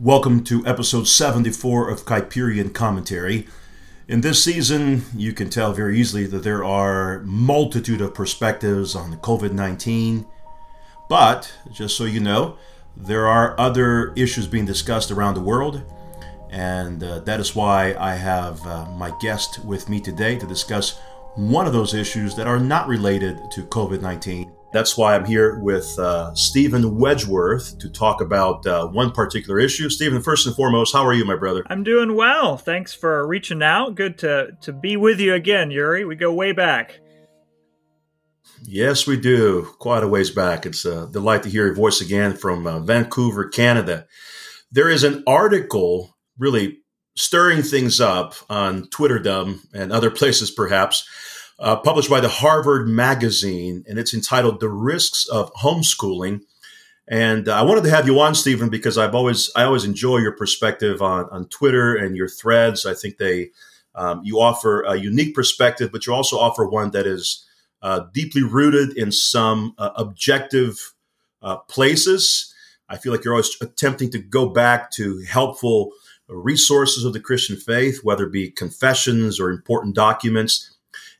Welcome 0.00 0.44
to 0.44 0.64
episode 0.64 1.08
74 1.08 1.90
of 1.90 2.04
Kuyperian 2.04 2.72
Commentary. 2.72 3.48
In 4.06 4.20
this 4.20 4.40
season, 4.40 5.02
you 5.12 5.32
can 5.32 5.50
tell 5.50 5.72
very 5.72 5.98
easily 5.98 6.24
that 6.26 6.44
there 6.44 6.62
are 6.62 7.18
multitude 7.24 8.00
of 8.00 8.14
perspectives 8.14 8.94
on 8.94 9.10
the 9.10 9.16
COVID-19. 9.16 10.24
But 11.08 11.52
just 11.72 11.96
so 11.96 12.04
you 12.04 12.20
know, 12.20 12.56
there 12.96 13.26
are 13.26 13.58
other 13.58 14.12
issues 14.14 14.46
being 14.46 14.66
discussed 14.66 15.10
around 15.10 15.34
the 15.34 15.40
world, 15.40 15.82
and 16.48 17.02
uh, 17.02 17.18
that 17.20 17.40
is 17.40 17.56
why 17.56 17.96
I 17.98 18.14
have 18.14 18.64
uh, 18.68 18.86
my 18.92 19.12
guest 19.20 19.64
with 19.64 19.88
me 19.88 20.00
today 20.00 20.38
to 20.38 20.46
discuss 20.46 20.96
one 21.34 21.66
of 21.66 21.72
those 21.72 21.92
issues 21.92 22.36
that 22.36 22.46
are 22.46 22.60
not 22.60 22.86
related 22.86 23.50
to 23.50 23.62
COVID 23.64 24.00
19. 24.00 24.52
That's 24.70 24.98
why 24.98 25.14
I'm 25.14 25.24
here 25.24 25.58
with 25.60 25.98
uh, 25.98 26.34
Steven 26.34 26.82
Wedgeworth 26.82 27.78
to 27.78 27.88
talk 27.88 28.20
about 28.20 28.66
uh, 28.66 28.86
one 28.88 29.12
particular 29.12 29.58
issue. 29.58 29.88
Steven, 29.88 30.20
first 30.20 30.46
and 30.46 30.54
foremost, 30.54 30.92
how 30.92 31.06
are 31.06 31.14
you, 31.14 31.24
my 31.24 31.36
brother? 31.36 31.64
I'm 31.68 31.82
doing 31.82 32.14
well. 32.14 32.58
Thanks 32.58 32.92
for 32.92 33.26
reaching 33.26 33.62
out. 33.62 33.94
Good 33.94 34.18
to, 34.18 34.56
to 34.60 34.72
be 34.72 34.96
with 34.98 35.20
you 35.20 35.32
again, 35.32 35.70
Uri. 35.70 36.04
We 36.04 36.16
go 36.16 36.32
way 36.32 36.52
back. 36.52 37.00
Yes, 38.62 39.06
we 39.06 39.16
do. 39.16 39.68
Quite 39.78 40.02
a 40.02 40.08
ways 40.08 40.30
back. 40.30 40.66
It's 40.66 40.84
a 40.84 41.06
delight 41.06 41.44
to 41.44 41.48
hear 41.48 41.66
your 41.66 41.74
voice 41.74 42.00
again 42.00 42.36
from 42.36 42.66
uh, 42.66 42.80
Vancouver, 42.80 43.48
Canada. 43.48 44.06
There 44.70 44.90
is 44.90 45.02
an 45.02 45.22
article 45.26 46.16
really 46.36 46.78
stirring 47.16 47.62
things 47.62 48.00
up 48.00 48.34
on 48.50 48.88
Twitterdom 48.90 49.60
and 49.72 49.92
other 49.92 50.10
places, 50.10 50.50
perhaps, 50.50 51.08
uh, 51.58 51.76
published 51.76 52.10
by 52.10 52.20
the 52.20 52.28
Harvard 52.28 52.88
Magazine, 52.88 53.84
and 53.88 53.98
it's 53.98 54.14
entitled 54.14 54.60
"The 54.60 54.68
Risks 54.68 55.26
of 55.28 55.52
Homeschooling." 55.54 56.42
And 57.08 57.48
uh, 57.48 57.56
I 57.58 57.62
wanted 57.62 57.84
to 57.84 57.90
have 57.90 58.06
you 58.06 58.20
on, 58.20 58.34
Steven, 58.34 58.68
because 58.68 58.98
I've 58.98 59.14
always 59.14 59.50
I 59.56 59.64
always 59.64 59.84
enjoy 59.84 60.18
your 60.18 60.36
perspective 60.36 61.02
on 61.02 61.26
on 61.30 61.48
Twitter 61.48 61.96
and 61.96 62.16
your 62.16 62.28
threads. 62.28 62.86
I 62.86 62.94
think 62.94 63.16
they 63.16 63.50
um, 63.94 64.20
you 64.24 64.40
offer 64.40 64.82
a 64.82 64.96
unique 64.96 65.34
perspective, 65.34 65.90
but 65.90 66.06
you 66.06 66.14
also 66.14 66.38
offer 66.38 66.68
one 66.68 66.90
that 66.92 67.06
is 67.06 67.44
uh, 67.82 68.02
deeply 68.12 68.42
rooted 68.42 68.96
in 68.96 69.10
some 69.10 69.74
uh, 69.78 69.90
objective 69.96 70.94
uh, 71.42 71.56
places. 71.56 72.54
I 72.88 72.96
feel 72.96 73.12
like 73.12 73.24
you're 73.24 73.34
always 73.34 73.56
attempting 73.60 74.10
to 74.10 74.18
go 74.18 74.48
back 74.48 74.90
to 74.92 75.20
helpful 75.22 75.92
resources 76.28 77.04
of 77.04 77.12
the 77.12 77.20
Christian 77.20 77.56
faith, 77.56 78.00
whether 78.02 78.24
it 78.24 78.32
be 78.32 78.50
confessions 78.50 79.40
or 79.40 79.50
important 79.50 79.94
documents 79.94 80.77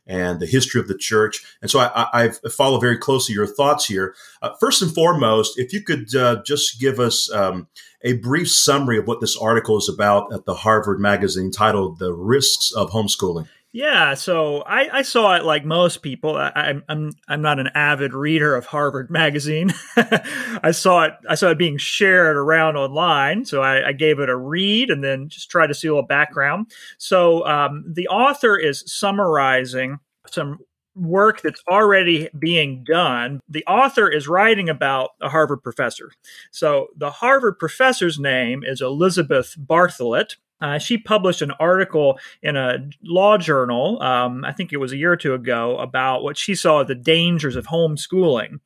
and 0.09 0.39
the 0.39 0.47
history 0.47 0.81
of 0.81 0.87
the 0.87 0.97
church. 0.97 1.45
And 1.61 1.69
so 1.69 1.79
I, 1.79 2.07
I 2.13 2.29
follow 2.49 2.79
very 2.79 2.97
closely 2.97 3.35
your 3.35 3.47
thoughts 3.47 3.85
here. 3.85 4.15
Uh, 4.41 4.49
first 4.59 4.81
and 4.81 4.93
foremost, 4.93 5.57
if 5.57 5.71
you 5.71 5.81
could 5.81 6.13
uh, 6.15 6.41
just 6.43 6.79
give 6.81 6.99
us 6.99 7.31
um, 7.31 7.67
a 8.01 8.13
brief 8.13 8.49
summary 8.49 8.97
of 8.97 9.07
what 9.07 9.21
this 9.21 9.37
article 9.37 9.77
is 9.77 9.87
about 9.87 10.33
at 10.33 10.45
the 10.45 10.55
Harvard 10.55 10.99
Magazine 10.99 11.51
titled 11.51 11.99
The 11.99 12.13
Risks 12.13 12.71
of 12.71 12.89
Homeschooling. 12.89 13.47
Yeah, 13.71 14.15
so 14.15 14.61
I, 14.61 14.89
I, 14.91 15.01
saw 15.03 15.35
it 15.35 15.43
like 15.43 15.63
most 15.63 16.01
people. 16.01 16.35
I, 16.35 16.51
am 16.55 16.83
I'm 16.89 17.11
I'm 17.27 17.41
not 17.43 17.59
an 17.59 17.69
avid 17.75 18.15
reader 18.15 18.55
of 18.55 18.65
Harvard 18.65 19.11
Magazine. 19.11 19.71
I 19.95 20.71
saw 20.71 21.03
it 21.03 21.13
I 21.29 21.35
saw 21.35 21.51
it 21.51 21.59
being 21.59 21.77
shared 21.77 22.35
around 22.35 22.77
online, 22.77 23.45
so 23.45 23.61
I, 23.61 23.89
I, 23.89 23.91
gave 23.91 24.19
it 24.19 24.27
a 24.27 24.35
read 24.35 24.89
and 24.89 25.03
then 25.03 25.29
just 25.29 25.51
tried 25.51 25.67
to 25.67 25.75
see 25.75 25.87
a 25.87 25.91
little 25.91 26.07
background. 26.07 26.71
So 26.97 27.45
um, 27.45 27.83
the 27.87 28.07
author 28.07 28.57
is 28.57 28.83
summarizing 28.87 29.99
some 30.31 30.57
work 30.95 31.41
that's 31.41 31.61
already 31.69 32.27
being 32.37 32.83
done. 32.83 33.39
The 33.47 33.65
author 33.65 34.09
is 34.09 34.27
writing 34.27 34.67
about 34.67 35.11
a 35.21 35.29
Harvard 35.29 35.61
professor. 35.61 36.11
So 36.51 36.87
the 36.97 37.11
Harvard 37.11 37.59
professor's 37.59 38.19
name 38.19 38.63
is 38.63 38.81
Elizabeth 38.81 39.55
Bartholet. 39.59 40.35
Uh, 40.61 40.77
she 40.77 40.97
published 40.97 41.41
an 41.41 41.51
article 41.59 42.19
in 42.41 42.55
a 42.55 42.77
law 43.03 43.37
journal, 43.37 44.01
um, 44.01 44.43
I 44.43 44.51
think 44.51 44.73
it 44.73 44.77
was 44.77 44.91
a 44.91 44.97
year 44.97 45.11
or 45.11 45.17
two 45.17 45.33
ago, 45.33 45.77
about 45.77 46.23
what 46.23 46.37
she 46.37 46.55
saw 46.55 46.81
as 46.81 46.87
the 46.87 46.95
dangers 46.95 47.55
of 47.55 47.67
homeschooling. 47.67 48.59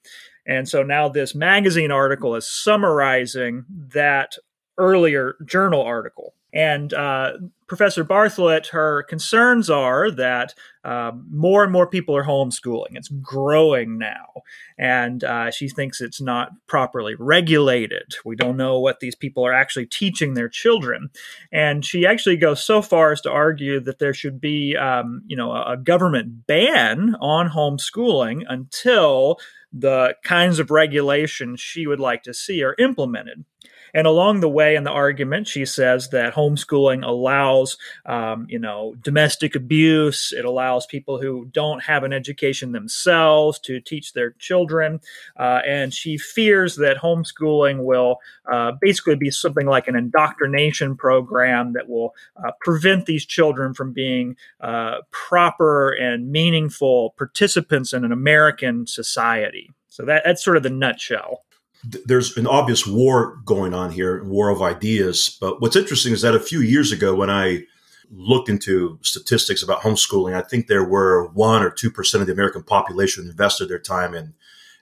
And 0.46 0.68
so 0.68 0.84
now 0.84 1.08
this 1.08 1.36
magazine 1.36 1.92
article 1.92 2.36
is 2.36 2.50
summarizing 2.50 3.66
that 3.94 4.36
earlier 4.78 5.36
journal 5.46 5.82
article. 5.82 6.34
And 6.54 6.94
uh, 6.94 7.34
Professor 7.68 8.06
Bartholet, 8.06 8.68
her 8.68 9.04
concerns 9.04 9.70
are 9.70 10.12
that 10.12 10.54
um, 10.84 11.26
more 11.32 11.64
and 11.64 11.72
more 11.72 11.88
people 11.88 12.16
are 12.16 12.24
homeschooling. 12.24 12.92
It's 12.92 13.08
growing 13.08 13.98
now. 13.98 14.44
And 14.78 15.24
uh, 15.24 15.50
she 15.50 15.68
thinks 15.68 16.00
it's 16.00 16.22
not 16.22 16.50
properly 16.68 17.16
regulated. 17.18 18.14
We 18.24 18.36
don't 18.36 18.58
know 18.58 18.80
what 18.80 19.00
these 19.00 19.16
people 19.16 19.46
are 19.46 19.54
actually 19.54 19.88
teaching 19.88 20.34
their 20.34 20.50
children. 20.50 21.10
And 21.52 21.84
she 21.84 22.06
actually 22.06 22.38
goes 22.38 22.64
so 22.64 22.84
far 22.84 23.12
as 23.12 23.22
to 23.22 23.32
argue 23.32 23.80
that 23.80 23.98
there 23.98 24.14
should 24.14 24.40
be, 24.40 24.76
um, 24.76 25.24
you 25.26 25.36
know, 25.36 25.52
a, 25.52 25.74
a 25.74 25.78
government 25.78 26.46
ban 26.46 27.16
on 27.20 27.50
homeschooling 27.50 28.44
until 28.48 29.40
the 29.72 30.16
kinds 30.24 30.60
of 30.60 30.70
regulations 30.70 31.60
she 31.60 31.88
would 31.88 32.00
like 32.00 32.22
to 32.24 32.34
see 32.34 32.64
are 32.64 32.76
implemented. 32.78 33.44
And 33.94 34.08
along 34.08 34.40
the 34.40 34.50
way 34.50 34.76
in 34.76 34.84
the 34.84 34.92
argument, 34.92 35.48
she 35.48 35.66
says 35.66 36.10
that 36.10 36.34
homeschooling 36.34 37.06
allows, 37.06 37.78
um, 38.06 38.48
you 38.50 38.58
know, 38.58 38.96
domestic 39.02 39.56
abuse. 39.56 40.34
It 40.36 40.46
allows 40.46 40.86
people 40.86 41.22
who 41.22 41.46
don't 41.46 41.84
have 41.84 42.04
an 42.04 42.14
education 42.14 42.72
themselves 42.72 43.60
to 43.60 43.80
teach 43.80 44.14
their 44.14 44.32
children. 44.32 45.00
Uh, 45.38 45.60
and 45.66 45.94
she 45.94 46.18
fears 46.18 46.76
that 46.78 46.98
homeschooling 46.98 47.84
will 47.84 48.18
uh, 48.52 48.72
basically 48.82 49.16
be 49.16 49.30
something 49.30 49.68
like 49.68 49.88
an 49.88 49.96
indoctrination 49.96 50.96
program 50.96 51.74
that 51.74 51.88
will 51.88 52.16
uh, 52.44 52.52
prevent 52.62 53.06
these 53.06 53.26
children 53.26 53.74
from 53.74 53.94
being 53.94 54.36
uh, 54.62 54.98
proper 55.12 55.92
and 55.92 56.32
meaningful 56.32 57.14
participants 57.18 57.94
in 57.94 58.04
an 58.04 58.12
American 58.12 58.88
society. 58.88 59.70
So 59.90 60.06
that, 60.06 60.24
that's 60.26 60.44
sort 60.44 60.58
of 60.58 60.64
the 60.64 60.72
nutshell 60.72 61.43
there's 61.84 62.38
an 62.38 62.48
obvious 62.48 62.88
war 62.88 63.40
going 63.46 63.74
on 63.74 63.92
here, 63.92 64.24
war 64.24 64.50
of 64.50 64.62
ideas. 64.62 65.38
But 65.42 65.62
what's 65.62 65.76
interesting 65.76 66.14
is 66.14 66.22
that 66.22 66.36
a 66.36 66.40
few 66.40 66.62
years 66.62 66.92
ago, 66.92 67.14
when 67.14 67.30
I 67.30 67.66
looked 68.12 68.50
into 68.50 69.00
statistics 69.02 69.64
about 69.64 69.82
homeschooling, 69.82 70.36
I 70.36 70.42
think 70.42 70.68
there 70.68 70.84
were 70.84 71.28
one 71.34 71.64
or 71.64 71.70
two 71.70 71.92
percent 71.92 72.22
of 72.22 72.28
the 72.28 72.34
American 72.34 72.64
population 72.64 73.26
invested 73.26 73.70
their 73.70 73.80
time 73.80 74.14
in 74.14 74.34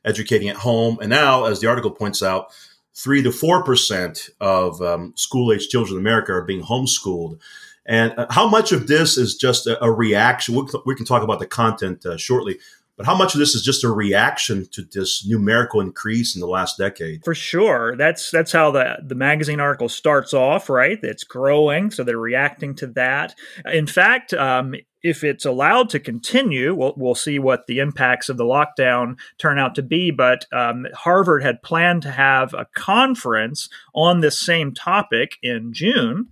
educating 0.03 0.49
at 0.49 0.57
home. 0.57 0.97
And 1.01 1.09
now, 1.09 1.45
as 1.45 1.59
the 1.59 1.67
article 1.67 1.91
points 1.91 2.21
out, 2.21 2.47
three 2.93 3.23
to 3.23 3.31
four 3.31 3.63
percent 3.63 4.29
of 4.39 4.81
um, 4.81 5.13
school-age 5.15 5.69
children 5.69 5.97
in 5.97 6.01
America 6.01 6.33
are 6.33 6.43
being 6.43 6.63
homeschooled. 6.63 7.39
And 7.85 8.13
uh, 8.17 8.27
how 8.29 8.47
much 8.47 8.71
of 8.71 8.87
this 8.87 9.17
is 9.17 9.35
just 9.35 9.65
a, 9.65 9.83
a 9.83 9.91
reaction? 9.91 10.55
We 10.85 10.95
can 10.95 11.05
talk 11.05 11.23
about 11.23 11.39
the 11.39 11.47
content 11.47 12.05
uh, 12.05 12.17
shortly. 12.17 12.59
But 13.01 13.07
how 13.07 13.17
much 13.17 13.33
of 13.33 13.39
this 13.39 13.55
is 13.55 13.63
just 13.63 13.83
a 13.83 13.89
reaction 13.89 14.67
to 14.73 14.83
this 14.83 15.25
numerical 15.27 15.81
increase 15.81 16.35
in 16.35 16.39
the 16.39 16.45
last 16.45 16.77
decade? 16.77 17.25
For 17.25 17.33
sure. 17.33 17.95
That's 17.95 18.29
that's 18.29 18.51
how 18.51 18.69
the, 18.69 18.99
the 19.03 19.15
magazine 19.15 19.59
article 19.59 19.89
starts 19.89 20.35
off, 20.35 20.69
right? 20.69 20.99
It's 21.01 21.23
growing, 21.23 21.89
so 21.89 22.03
they're 22.03 22.19
reacting 22.19 22.75
to 22.75 22.87
that. 22.87 23.33
In 23.65 23.87
fact, 23.87 24.35
um, 24.35 24.75
if 25.01 25.23
it's 25.23 25.45
allowed 25.45 25.89
to 25.89 25.99
continue, 25.99 26.75
we'll, 26.75 26.93
we'll 26.95 27.15
see 27.15 27.39
what 27.39 27.65
the 27.65 27.79
impacts 27.79 28.29
of 28.29 28.37
the 28.37 28.43
lockdown 28.43 29.17
turn 29.39 29.57
out 29.57 29.73
to 29.73 29.81
be. 29.81 30.11
But 30.11 30.45
um, 30.53 30.85
Harvard 30.93 31.41
had 31.41 31.63
planned 31.63 32.03
to 32.03 32.11
have 32.11 32.53
a 32.53 32.67
conference 32.75 33.67
on 33.95 34.19
this 34.19 34.39
same 34.39 34.75
topic 34.75 35.37
in 35.41 35.73
June 35.73 36.27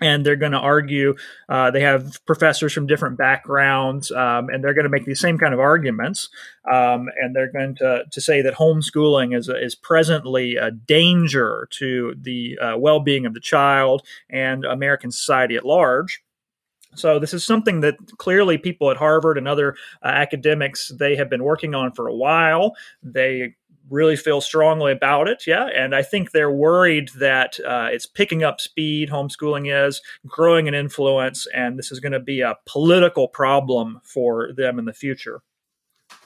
and 0.00 0.26
they're 0.26 0.36
going 0.36 0.52
to 0.52 0.58
argue. 0.58 1.14
Uh, 1.48 1.70
they 1.70 1.80
have 1.80 2.24
professors 2.26 2.72
from 2.72 2.86
different 2.86 3.16
backgrounds, 3.16 4.10
um, 4.10 4.48
and 4.48 4.62
they're 4.62 4.74
going 4.74 4.84
to 4.84 4.90
make 4.90 5.04
these 5.04 5.20
same 5.20 5.38
kind 5.38 5.54
of 5.54 5.60
arguments. 5.60 6.28
Um, 6.70 7.08
and 7.20 7.34
they're 7.34 7.50
going 7.50 7.76
to, 7.76 8.04
to 8.10 8.20
say 8.20 8.42
that 8.42 8.54
homeschooling 8.54 9.36
is, 9.36 9.48
is 9.48 9.74
presently 9.74 10.56
a 10.56 10.70
danger 10.70 11.68
to 11.78 12.14
the 12.20 12.58
uh, 12.58 12.76
well 12.76 13.00
being 13.00 13.26
of 13.26 13.34
the 13.34 13.40
child 13.40 14.02
and 14.28 14.64
American 14.64 15.10
society 15.10 15.56
at 15.56 15.64
large. 15.64 16.22
So 16.94 17.18
this 17.18 17.34
is 17.34 17.44
something 17.44 17.80
that 17.80 17.96
clearly 18.16 18.58
people 18.58 18.90
at 18.90 18.96
Harvard 18.96 19.38
and 19.38 19.46
other 19.46 19.76
uh, 20.02 20.08
academics 20.08 20.92
they 20.98 21.16
have 21.16 21.28
been 21.28 21.44
working 21.44 21.74
on 21.74 21.92
for 21.92 22.08
a 22.08 22.14
while. 22.14 22.74
They 23.02 23.54
really 23.90 24.16
feel 24.16 24.40
strongly 24.40 24.92
about 24.92 25.28
it. 25.28 25.46
Yeah. 25.46 25.66
And 25.66 25.94
I 25.94 26.02
think 26.02 26.30
they're 26.30 26.50
worried 26.50 27.10
that 27.18 27.58
uh, 27.60 27.88
it's 27.90 28.06
picking 28.06 28.42
up 28.42 28.60
speed, 28.60 29.10
homeschooling 29.10 29.86
is 29.86 30.02
growing 30.26 30.66
in 30.66 30.74
influence, 30.74 31.46
and 31.54 31.78
this 31.78 31.92
is 31.92 32.00
going 32.00 32.12
to 32.12 32.20
be 32.20 32.40
a 32.40 32.56
political 32.66 33.28
problem 33.28 34.00
for 34.04 34.52
them 34.52 34.78
in 34.78 34.84
the 34.84 34.92
future. 34.92 35.42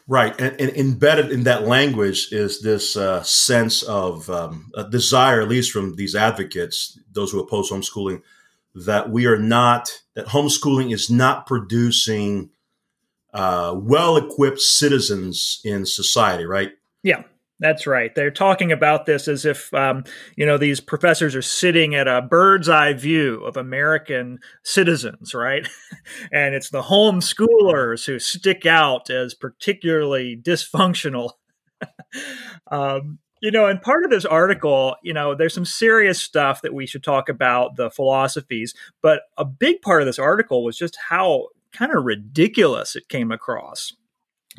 Right. 0.06 0.38
And, 0.40 0.60
and 0.60 0.70
embedded 0.76 1.30
in 1.30 1.44
that 1.44 1.66
language 1.66 2.32
is 2.32 2.62
this 2.62 2.96
uh, 2.96 3.22
sense 3.22 3.82
of 3.82 4.28
um, 4.28 4.70
a 4.74 4.88
desire, 4.88 5.40
at 5.40 5.48
least 5.48 5.70
from 5.70 5.96
these 5.96 6.16
advocates, 6.16 6.98
those 7.12 7.30
who 7.30 7.40
oppose 7.40 7.70
homeschooling, 7.70 8.22
that 8.74 9.10
we 9.10 9.26
are 9.26 9.38
not, 9.38 10.00
that 10.14 10.26
homeschooling 10.26 10.92
is 10.92 11.10
not 11.10 11.46
producing 11.46 12.50
uh, 13.32 13.72
well 13.76 14.16
equipped 14.16 14.60
citizens 14.60 15.60
in 15.64 15.86
society, 15.86 16.44
right? 16.44 16.72
Yeah 17.02 17.22
That's 17.60 17.86
right. 17.86 18.14
They're 18.14 18.30
talking 18.30 18.72
about 18.72 19.04
this 19.04 19.28
as 19.28 19.44
if, 19.44 19.72
um, 19.74 20.04
you 20.34 20.46
know, 20.46 20.56
these 20.56 20.80
professors 20.80 21.36
are 21.36 21.42
sitting 21.42 21.94
at 21.94 22.08
a 22.08 22.22
bird's 22.22 22.70
eye 22.70 22.94
view 22.94 23.44
of 23.44 23.58
American 23.58 24.38
citizens, 24.64 25.34
right? 25.34 25.68
and 26.32 26.54
it's 26.54 26.70
the 26.70 26.82
homeschoolers 26.82 28.06
who 28.06 28.18
stick 28.18 28.64
out 28.64 29.10
as 29.10 29.34
particularly 29.34 30.40
dysfunctional. 30.42 31.32
um, 32.70 33.18
you 33.42 33.50
know, 33.50 33.66
and 33.66 33.80
part 33.82 34.04
of 34.04 34.10
this 34.10 34.24
article, 34.24 34.96
you 35.02 35.12
know, 35.12 35.34
there's 35.34 35.54
some 35.54 35.66
serious 35.66 36.20
stuff 36.20 36.62
that 36.62 36.74
we 36.74 36.86
should 36.86 37.04
talk 37.04 37.28
about, 37.28 37.76
the 37.76 37.90
philosophies, 37.90 38.74
but 39.02 39.22
a 39.36 39.44
big 39.44 39.82
part 39.82 40.00
of 40.00 40.06
this 40.06 40.18
article 40.18 40.64
was 40.64 40.78
just 40.78 40.96
how 41.08 41.48
kind 41.72 41.92
of 41.94 42.04
ridiculous 42.04 42.96
it 42.96 43.08
came 43.08 43.30
across. 43.30 43.92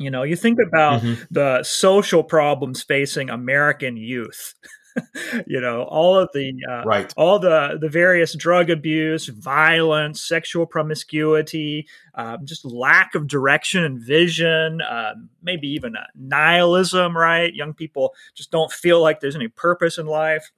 You 0.02 0.10
know, 0.10 0.22
you 0.22 0.36
think 0.36 0.58
about 0.66 1.02
mm-hmm. 1.02 1.22
the 1.30 1.62
social 1.62 2.22
problems 2.22 2.82
facing 2.82 3.30
American 3.30 3.96
youth. 3.96 4.54
you 5.46 5.60
know, 5.60 5.82
all 5.84 6.18
of 6.18 6.28
the 6.34 6.52
uh, 6.70 6.82
right, 6.84 7.12
all 7.16 7.38
the 7.38 7.78
the 7.80 7.88
various 7.88 8.34
drug 8.34 8.70
abuse, 8.70 9.26
violence, 9.26 10.22
sexual 10.22 10.66
promiscuity, 10.66 11.86
um, 12.14 12.38
just 12.44 12.64
lack 12.64 13.14
of 13.14 13.26
direction 13.26 13.84
and 13.84 14.00
vision, 14.00 14.80
uh, 14.82 15.14
maybe 15.42 15.68
even 15.68 15.96
a 15.96 16.06
nihilism. 16.14 17.16
Right, 17.16 17.54
young 17.54 17.74
people 17.74 18.14
just 18.34 18.50
don't 18.50 18.72
feel 18.72 19.00
like 19.00 19.20
there's 19.20 19.36
any 19.36 19.48
purpose 19.48 19.98
in 19.98 20.06
life. 20.06 20.50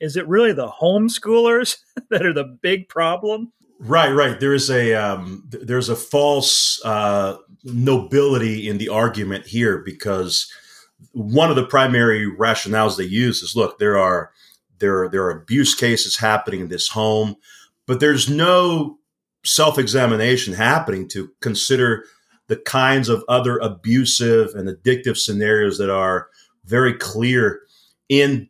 Is 0.00 0.16
it 0.16 0.26
really 0.28 0.52
the 0.52 0.68
homeschoolers 0.68 1.78
that 2.10 2.26
are 2.26 2.34
the 2.34 2.58
big 2.60 2.88
problem? 2.88 3.52
Right, 3.80 4.10
right. 4.10 4.38
There 4.38 4.54
is 4.54 4.70
a 4.70 4.94
um, 4.94 5.44
there's 5.50 5.88
a 5.88 5.96
false 5.96 6.80
uh, 6.84 7.36
nobility 7.64 8.68
in 8.68 8.78
the 8.78 8.88
argument 8.88 9.46
here 9.46 9.78
because 9.78 10.50
one 11.12 11.50
of 11.50 11.56
the 11.56 11.66
primary 11.66 12.30
rationales 12.30 12.96
they 12.96 13.04
use 13.04 13.42
is 13.42 13.56
look 13.56 13.78
there 13.78 13.98
are 13.98 14.30
there 14.78 15.04
are, 15.04 15.08
there 15.08 15.24
are 15.24 15.30
abuse 15.30 15.74
cases 15.74 16.16
happening 16.16 16.60
in 16.60 16.68
this 16.68 16.88
home, 16.88 17.36
but 17.86 18.00
there's 18.00 18.28
no 18.28 18.98
self 19.44 19.78
examination 19.78 20.54
happening 20.54 21.08
to 21.08 21.30
consider 21.40 22.04
the 22.48 22.56
kinds 22.56 23.08
of 23.08 23.24
other 23.28 23.58
abusive 23.58 24.54
and 24.54 24.68
addictive 24.68 25.16
scenarios 25.16 25.78
that 25.78 25.90
are 25.90 26.28
very 26.64 26.94
clear 26.94 27.60
in 28.08 28.48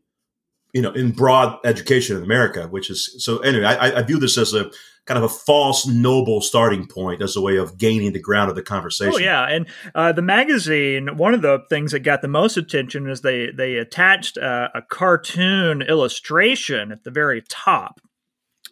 you 0.75 0.83
know 0.83 0.93
in 0.93 1.13
broad 1.13 1.59
education 1.65 2.17
in 2.17 2.23
America, 2.23 2.67
which 2.69 2.91
is 2.91 3.15
so 3.25 3.39
anyway. 3.39 3.65
I, 3.65 4.01
I 4.01 4.03
view 4.03 4.19
this 4.19 4.37
as 4.37 4.53
a 4.53 4.71
kind 5.07 5.19
of 5.19 5.25
a 5.25 5.29
false 5.29 5.87
noble 5.87 6.41
starting 6.41 6.87
point 6.87 7.23
as 7.23 7.37
a 7.37 7.41
way 7.41 7.57
of 7.57 7.79
gaining 7.79 8.13
the 8.13 8.21
ground 8.21 8.51
of 8.51 8.57
the 8.57 8.63
conversation. 8.63 9.15
Oh 9.15 9.19
yeah, 9.19 9.47
and 9.49 9.67
uh, 9.95 10.13
the 10.13 10.23
magazine. 10.23 11.17
One 11.17 11.33
of 11.33 11.43
the 11.43 11.61
things 11.71 11.93
that 11.93 12.01
got 12.01 12.23
the 12.23 12.29
most 12.29 12.57
attention 12.57 13.09
is 13.09 13.21
they 13.21 13.51
they 13.51 13.77
attached 13.77 14.37
uh, 14.37 14.69
a 14.75 14.83
cartoon 14.83 15.81
illustration 15.83 16.93
at 16.93 17.05
the 17.05 17.11
very 17.11 17.43
top. 17.49 18.01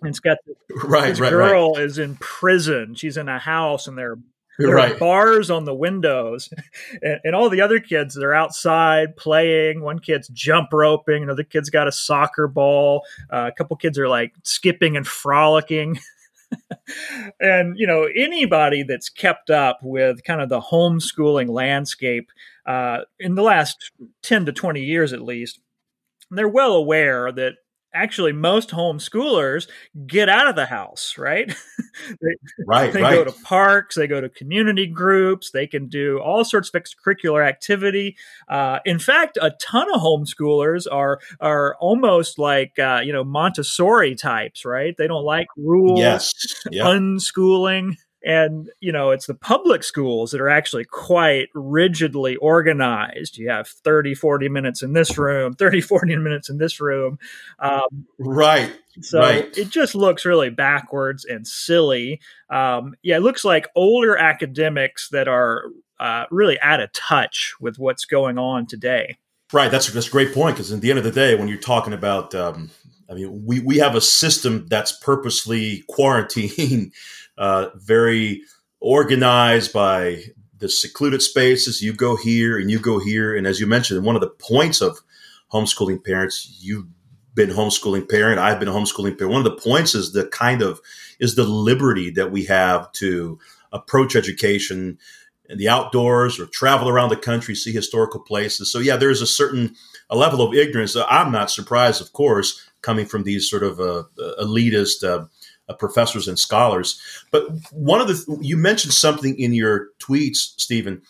And 0.00 0.08
it's 0.08 0.18
got 0.18 0.38
this, 0.44 0.82
right, 0.82 1.10
this 1.10 1.20
right, 1.20 1.30
girl 1.30 1.74
right. 1.74 1.84
is 1.84 1.96
in 1.96 2.16
prison. 2.16 2.96
She's 2.96 3.16
in 3.16 3.28
a 3.28 3.38
house, 3.38 3.86
and 3.86 3.96
there 3.96 4.16
there 4.58 4.74
right. 4.74 4.92
are 4.92 4.98
bars 4.98 5.50
on 5.50 5.64
the 5.64 5.74
windows, 5.74 6.52
and, 7.02 7.20
and, 7.24 7.34
all 7.34 7.48
the 7.48 7.60
other 7.60 7.80
kids 7.80 8.14
they're 8.14 8.34
outside 8.34 9.16
playing. 9.16 9.80
One 9.80 9.98
kid's 9.98 10.28
jump 10.28 10.72
roping, 10.72 11.22
another 11.22 11.44
kid's 11.44 11.70
got 11.70 11.88
a 11.88 11.92
soccer 11.92 12.48
ball. 12.48 13.04
Uh, 13.32 13.50
a 13.50 13.52
couple 13.52 13.76
kids 13.76 13.98
are 13.98 14.08
like 14.08 14.34
skipping 14.42 14.96
and 14.96 15.06
frolicking. 15.06 15.98
and 17.40 17.78
you 17.78 17.86
know 17.86 18.06
anybody 18.14 18.82
that's 18.82 19.08
kept 19.08 19.48
up 19.50 19.78
with 19.82 20.22
kind 20.24 20.42
of 20.42 20.48
the 20.50 20.60
homeschooling 20.60 21.48
landscape 21.48 22.30
uh, 22.66 22.98
in 23.18 23.34
the 23.34 23.42
last 23.42 23.90
10 24.22 24.46
to 24.46 24.52
20 24.52 24.82
years 24.82 25.14
at 25.14 25.22
least 25.22 25.60
they're 26.30 26.48
well 26.48 26.74
aware 26.74 27.32
that 27.32 27.54
actually 27.94 28.32
most 28.32 28.70
homeschoolers 28.70 29.68
get 30.06 30.28
out 30.28 30.48
of 30.48 30.56
the 30.56 30.66
house 30.66 31.16
right 31.18 31.48
they, 32.08 32.34
right 32.66 32.92
they 32.92 33.02
right. 33.02 33.14
go 33.14 33.24
to 33.24 33.32
parks 33.42 33.96
they 33.96 34.06
go 34.06 34.20
to 34.20 34.28
community 34.28 34.86
groups 34.86 35.50
they 35.50 35.66
can 35.66 35.88
do 35.88 36.18
all 36.20 36.44
sorts 36.44 36.70
of 36.72 36.82
extracurricular 36.82 37.46
activity 37.46 38.16
uh, 38.48 38.78
in 38.84 38.98
fact 38.98 39.38
a 39.40 39.50
ton 39.60 39.92
of 39.94 40.00
homeschoolers 40.00 40.86
are 40.90 41.20
are 41.40 41.76
almost 41.80 42.38
like 42.38 42.78
uh, 42.78 43.00
you 43.04 43.12
know 43.12 43.24
montessori 43.24 44.14
types 44.14 44.64
right 44.64 44.96
they 44.96 45.06
don't 45.06 45.24
like 45.24 45.46
rules 45.56 45.98
yes 45.98 46.32
yep. 46.70 46.86
unschooling 46.86 47.96
and 48.24 48.70
you 48.80 48.92
know 48.92 49.10
it's 49.10 49.26
the 49.26 49.34
public 49.34 49.82
schools 49.82 50.30
that 50.30 50.40
are 50.40 50.48
actually 50.48 50.84
quite 50.84 51.48
rigidly 51.54 52.36
organized. 52.36 53.38
You 53.38 53.50
have 53.50 53.68
30 53.68 54.14
40 54.14 54.48
minutes 54.48 54.82
in 54.82 54.92
this 54.92 55.18
room 55.18 55.54
30 55.58 55.80
40 55.80 56.16
minutes 56.16 56.48
in 56.48 56.58
this 56.58 56.80
room. 56.80 57.18
Um, 57.58 58.06
right 58.18 58.72
so 59.00 59.20
right. 59.20 59.56
it 59.56 59.70
just 59.70 59.94
looks 59.94 60.24
really 60.24 60.50
backwards 60.50 61.24
and 61.24 61.46
silly. 61.46 62.20
Um, 62.50 62.94
yeah 63.02 63.16
it 63.16 63.22
looks 63.22 63.44
like 63.44 63.68
older 63.74 64.16
academics 64.16 65.08
that 65.10 65.28
are 65.28 65.64
uh, 65.98 66.24
really 66.30 66.60
out 66.60 66.80
of 66.80 66.92
touch 66.92 67.54
with 67.60 67.78
what's 67.78 68.04
going 68.04 68.38
on 68.38 68.66
today. 68.66 69.18
Right 69.52 69.70
that's, 69.70 69.92
that's 69.92 70.08
a 70.08 70.10
great 70.10 70.32
point 70.32 70.56
because 70.56 70.72
at 70.72 70.80
the 70.80 70.90
end 70.90 70.98
of 70.98 71.04
the 71.04 71.10
day 71.10 71.34
when 71.34 71.48
you're 71.48 71.58
talking 71.58 71.92
about 71.92 72.34
um, 72.34 72.70
i 73.10 73.14
mean 73.14 73.44
we, 73.44 73.60
we 73.60 73.78
have 73.78 73.94
a 73.94 74.00
system 74.00 74.66
that's 74.68 74.92
purposely 74.92 75.84
quarantined 75.88 76.92
uh, 77.38 77.68
very 77.74 78.42
organized 78.80 79.72
by 79.72 80.22
the 80.58 80.68
secluded 80.68 81.22
spaces. 81.22 81.82
You 81.82 81.92
go 81.92 82.16
here 82.16 82.58
and 82.58 82.70
you 82.70 82.78
go 82.78 82.98
here. 82.98 83.36
And 83.36 83.46
as 83.46 83.60
you 83.60 83.66
mentioned, 83.66 84.04
one 84.04 84.14
of 84.16 84.22
the 84.22 84.28
points 84.28 84.80
of 84.80 85.00
homeschooling 85.52 86.04
parents, 86.04 86.58
you've 86.60 86.86
been 87.34 87.50
homeschooling 87.50 88.08
parent, 88.08 88.38
I've 88.38 88.60
been 88.60 88.68
homeschooling 88.68 89.18
parent. 89.18 89.32
One 89.32 89.46
of 89.46 89.56
the 89.56 89.62
points 89.62 89.94
is 89.94 90.12
the 90.12 90.26
kind 90.26 90.62
of 90.62 90.80
is 91.18 91.34
the 91.34 91.44
liberty 91.44 92.10
that 92.10 92.30
we 92.30 92.44
have 92.44 92.92
to 92.92 93.38
approach 93.72 94.14
education 94.14 94.98
in 95.48 95.58
the 95.58 95.68
outdoors 95.68 96.38
or 96.38 96.46
travel 96.46 96.88
around 96.88 97.10
the 97.10 97.16
country, 97.16 97.54
see 97.54 97.72
historical 97.72 98.20
places. 98.20 98.70
So 98.70 98.78
yeah, 98.78 98.96
there's 98.96 99.22
a 99.22 99.26
certain 99.26 99.74
a 100.10 100.16
level 100.16 100.42
of 100.42 100.54
ignorance. 100.54 100.96
I'm 100.96 101.32
not 101.32 101.50
surprised, 101.50 102.00
of 102.00 102.12
course, 102.12 102.68
coming 102.82 103.06
from 103.06 103.22
these 103.22 103.48
sort 103.48 103.62
of 103.62 103.80
uh, 103.80 104.04
elitist 104.40 105.04
uh, 105.04 105.26
professors 105.78 106.28
and 106.28 106.38
scholars. 106.38 107.00
But 107.30 107.46
one 107.72 108.00
of 108.00 108.08
the 108.08 108.38
you 108.40 108.56
mentioned 108.56 108.92
something 108.92 109.38
in 109.38 109.52
your 109.52 109.88
tweets, 109.98 110.36
Steven, 110.36 111.02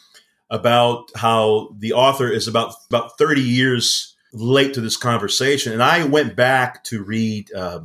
about 0.50 1.11
how 1.17 1.70
the 1.79 1.93
author 1.93 2.29
is 2.29 2.49
about 2.49 2.75
about 2.88 3.19
thirty 3.19 3.43
years 3.43 4.14
late 4.32 4.75
to 4.75 4.81
this 4.81 4.97
conversation, 4.97 5.73
and 5.73 5.82
I 5.82 6.05
went 6.05 6.37
back 6.37 6.85
to 6.85 7.03
read 7.03 7.53
uh, 7.53 7.81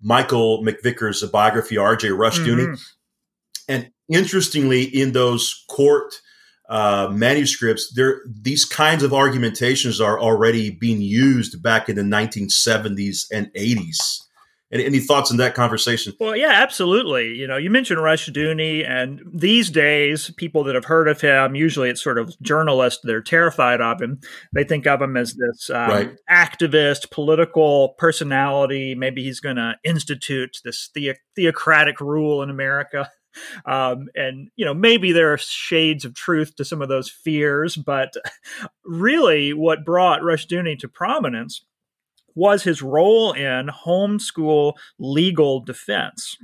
Michael 0.00 0.62
McVicar's 0.64 1.22
biography, 1.30 1.76
R.J. 1.76 2.08
Rushdoony, 2.08 2.66
mm-hmm. 2.66 2.74
and 3.68 3.90
interestingly, 4.08 4.84
in 4.84 5.12
those 5.12 5.64
court. 5.68 6.20
Uh, 6.68 7.08
manuscripts, 7.10 7.92
there 7.94 8.20
these 8.24 8.64
kinds 8.64 9.02
of 9.02 9.12
argumentations 9.12 10.00
are 10.00 10.20
already 10.20 10.70
being 10.70 11.00
used 11.00 11.60
back 11.60 11.88
in 11.88 11.96
the 11.96 12.02
1970s 12.02 13.26
and 13.32 13.52
80s. 13.54 14.20
Any, 14.72 14.84
any, 14.84 15.00
thoughts 15.00 15.32
on 15.32 15.36
that 15.38 15.54
conversation? 15.54 16.12
Well, 16.20 16.36
yeah, 16.36 16.52
absolutely. 16.52 17.34
You 17.34 17.48
know, 17.48 17.56
you 17.56 17.70
mentioned 17.70 17.98
Rushdoony, 17.98 18.88
and 18.88 19.20
these 19.32 19.68
days, 19.68 20.30
people 20.36 20.62
that 20.64 20.76
have 20.76 20.84
heard 20.84 21.08
of 21.08 21.20
him, 21.20 21.56
usually 21.56 21.90
it's 21.90 22.02
sort 22.02 22.18
of 22.18 22.38
journalists, 22.40 23.00
they're 23.02 23.20
terrified 23.20 23.80
of 23.80 24.00
him. 24.00 24.20
They 24.52 24.62
think 24.62 24.86
of 24.86 25.02
him 25.02 25.16
as 25.16 25.34
this 25.34 25.70
um, 25.70 25.90
right. 25.90 26.16
activist, 26.30 27.10
political 27.10 27.94
personality. 27.98 28.94
Maybe 28.94 29.24
he's 29.24 29.40
going 29.40 29.56
to 29.56 29.74
institute 29.82 30.58
this 30.64 30.90
the- 30.94 31.16
theocratic 31.34 32.00
rule 32.00 32.42
in 32.42 32.50
America. 32.50 33.10
Um, 33.64 34.08
and 34.16 34.50
you 34.56 34.64
know 34.64 34.74
maybe 34.74 35.12
there 35.12 35.32
are 35.32 35.38
shades 35.38 36.04
of 36.04 36.16
truth 36.16 36.56
to 36.56 36.64
some 36.64 36.82
of 36.82 36.88
those 36.88 37.08
fears, 37.08 37.76
but 37.76 38.12
really, 38.84 39.52
what 39.52 39.84
brought 39.84 40.22
rushdoony 40.22 40.76
to 40.80 40.88
prominence 40.88 41.64
was 42.34 42.62
his 42.62 42.82
role 42.82 43.32
in 43.32 43.68
homeschool 43.68 44.74
legal 44.98 45.60
defense. 45.60 46.36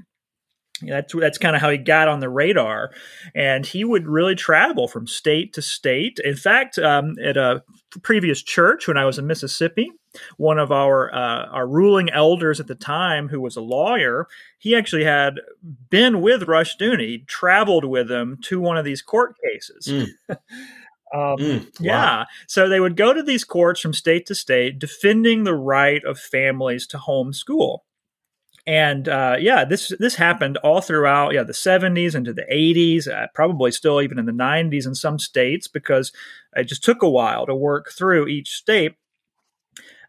That's 0.83 1.15
that's 1.15 1.39
kind 1.39 1.57
of 1.57 1.63
how 1.63 1.71
he 1.71 1.79
got 1.79 2.09
on 2.09 2.21
the 2.21 2.29
radar, 2.29 2.91
and 3.35 3.65
he 3.65 3.83
would 3.83 4.07
really 4.07 4.35
travel 4.35 4.89
from 4.89 5.07
state 5.07 5.55
to 5.55 5.63
state. 5.63 6.19
In 6.23 6.37
fact, 6.37 6.79
um, 6.79 7.15
at 7.25 7.39
a 7.39 7.63
previous 8.03 8.43
church 8.43 8.87
when 8.87 8.99
I 8.99 9.07
was 9.07 9.19
in 9.19 9.27
Mississippi, 9.27 9.91
one 10.37 10.59
of 10.59 10.71
our 10.71 11.15
uh, 11.15 11.47
our 11.47 11.67
ruling 11.67 12.11
elders 12.11 12.61
at 12.61 12.67
the 12.67 12.75
time, 12.75 13.29
who 13.29 13.41
was 13.41 13.57
a 13.57 13.63
lawyer, 13.63 14.29
he 14.59 14.77
actually 14.77 15.05
had 15.05 15.41
been 15.89 16.21
with 16.21 16.43
Rushdoony, 16.43 17.27
traveled 17.27 17.87
with 17.87 18.11
him 18.11 18.39
to 18.43 18.61
one 18.61 18.77
of 18.77 18.85
these 18.85 19.01
court 19.01 19.35
cases. 19.51 19.87
Mm. 19.87 20.37
Um, 21.15 21.37
mm, 21.39 21.61
wow. 21.61 21.67
Yeah. 21.81 22.25
So 22.49 22.69
they 22.69 22.81
would 22.81 22.97
go 22.97 23.13
to 23.13 23.23
these 23.23 23.45
courts 23.45 23.81
from 23.81 23.95
state 23.95 24.27
to 24.27 24.35
state 24.35 24.79
defending 24.79 25.45
the 25.45 25.55
right 25.55 26.05
of 26.05 26.19
families 26.19 26.87
to 26.89 26.99
homeschool. 26.99 27.81
and 28.67 29.09
uh, 29.09 29.37
yeah, 29.39 29.65
this 29.65 29.93
this 30.01 30.17
happened 30.17 30.57
all 30.59 30.81
throughout 30.81 31.33
yeah 31.35 31.45
the 31.45 31.53
70s 31.53 32.15
into 32.15 32.33
the 32.33 32.47
80s, 32.53 33.07
uh, 33.09 33.29
probably 33.35 33.71
still 33.71 34.03
even 34.03 34.19
in 34.19 34.27
the 34.27 34.33
90s 34.33 34.87
in 34.87 34.95
some 34.95 35.19
states 35.19 35.69
because 35.69 36.13
it 36.57 36.65
just 36.65 36.83
took 36.85 37.03
a 37.03 37.09
while 37.11 37.47
to 37.47 37.55
work 37.55 37.91
through 37.93 38.27
each 38.27 38.51
state. 38.51 38.95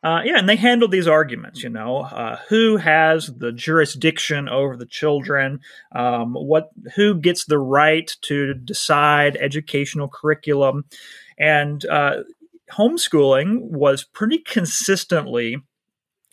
Uh, 0.04 0.22
yeah, 0.24 0.38
and 0.38 0.48
they 0.48 0.56
handled 0.56 0.92
these 0.92 1.08
arguments. 1.08 1.64
You 1.64 1.70
know, 1.70 2.02
uh, 2.02 2.38
who 2.50 2.78
has 2.78 3.28
the 3.28 3.52
jurisdiction 3.52 4.48
over 4.48 4.78
the 4.78 4.86
children? 4.86 5.60
Um, 5.94 6.34
what? 6.34 6.70
Who 6.96 7.16
gets 7.16 7.46
the 7.46 7.60
right 7.60 8.12
to 8.24 8.54
decide 8.54 9.38
educational 9.38 10.08
curriculum? 10.08 10.86
And 11.38 11.86
uh, 11.86 12.24
homeschooling 12.72 13.62
was 13.62 14.04
pretty 14.04 14.40
consistently 14.40 15.58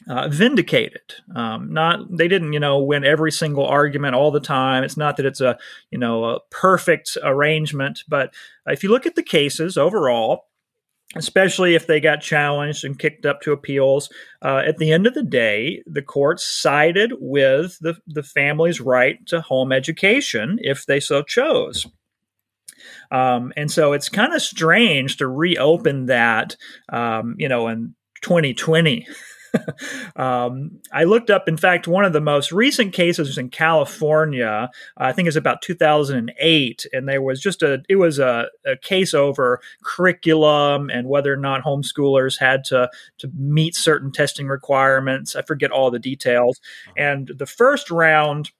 uh, 0.08 0.28
vindicated. 0.28 1.14
Um, 1.34 1.72
not 1.72 2.16
they 2.16 2.28
didn't 2.28 2.52
you 2.52 2.60
know 2.60 2.82
win 2.82 3.04
every 3.04 3.32
single 3.32 3.66
argument 3.66 4.14
all 4.14 4.30
the 4.30 4.40
time. 4.40 4.84
It's 4.84 4.96
not 4.96 5.16
that 5.16 5.26
it's 5.26 5.40
a 5.40 5.58
you 5.90 5.98
know 5.98 6.24
a 6.24 6.40
perfect 6.50 7.16
arrangement, 7.22 8.04
but 8.08 8.34
if 8.66 8.82
you 8.82 8.90
look 8.90 9.06
at 9.06 9.14
the 9.14 9.22
cases 9.22 9.76
overall, 9.76 10.46
especially 11.16 11.74
if 11.74 11.86
they 11.86 12.00
got 12.00 12.20
challenged 12.20 12.84
and 12.84 12.98
kicked 12.98 13.26
up 13.26 13.40
to 13.42 13.52
appeals. 13.52 14.10
Uh, 14.42 14.62
at 14.66 14.78
the 14.78 14.92
end 14.92 15.06
of 15.06 15.14
the 15.14 15.22
day, 15.22 15.82
the 15.86 16.02
courts 16.02 16.44
sided 16.44 17.12
with 17.18 17.78
the, 17.80 17.96
the 18.06 18.22
family's 18.22 18.80
right 18.80 19.24
to 19.26 19.40
home 19.40 19.72
education 19.72 20.58
if 20.60 20.86
they 20.86 21.00
so 21.00 21.22
chose. 21.22 21.86
Um, 23.10 23.52
and 23.56 23.70
so 23.70 23.92
it's 23.92 24.08
kind 24.08 24.34
of 24.34 24.42
strange 24.42 25.18
to 25.18 25.28
reopen 25.28 26.06
that, 26.06 26.56
um, 26.92 27.36
you 27.38 27.48
know, 27.48 27.68
in 27.68 27.94
2020 28.22 29.06
um, 30.16 30.80
I 30.92 31.04
looked 31.04 31.30
up, 31.30 31.48
in 31.48 31.56
fact, 31.56 31.86
one 31.86 32.04
of 32.04 32.12
the 32.12 32.20
most 32.20 32.52
recent 32.52 32.92
cases 32.92 33.28
was 33.28 33.38
in 33.38 33.50
California. 33.50 34.70
I 34.96 35.12
think 35.12 35.28
it's 35.28 35.36
about 35.36 35.62
2008, 35.62 36.86
and 36.92 37.08
there 37.08 37.22
was 37.22 37.40
just 37.40 37.62
a 37.62 37.82
it 37.88 37.96
was 37.96 38.18
a, 38.18 38.48
a 38.66 38.76
case 38.76 39.14
over 39.14 39.60
curriculum 39.82 40.90
and 40.90 41.08
whether 41.08 41.32
or 41.32 41.38
not 41.38 41.64
homeschoolers 41.64 42.38
had 42.38 42.64
to 42.64 42.90
to 43.18 43.30
meet 43.36 43.74
certain 43.74 44.10
testing 44.10 44.48
requirements. 44.48 45.36
I 45.36 45.42
forget 45.42 45.70
all 45.70 45.90
the 45.90 45.98
details. 45.98 46.60
Uh-huh. 46.88 46.94
And 46.96 47.30
the 47.36 47.46
first 47.46 47.90
round 47.90 48.50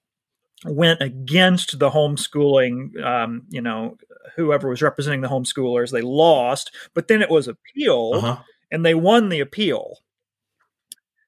went 0.65 1.03
against 1.03 1.79
the 1.79 1.91
homeschooling, 1.91 3.03
um, 3.05 3.43
you 3.51 3.61
know, 3.61 3.99
whoever 4.37 4.69
was 4.69 4.83
representing 4.83 5.21
the 5.21 5.29
homeschoolers. 5.29 5.91
They 5.91 6.01
lost, 6.01 6.71
but 6.95 7.09
then 7.09 7.23
it 7.23 7.31
was 7.31 7.49
appealed. 7.49 8.17
Uh-huh 8.17 8.43
and 8.75 8.85
they 8.85 8.95
won 8.95 9.29
the 9.29 9.39
appeal. 9.39 10.01